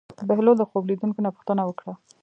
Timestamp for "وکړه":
1.65-1.93